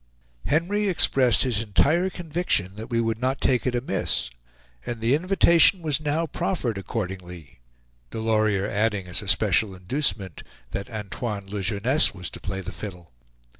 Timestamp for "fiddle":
12.71-13.11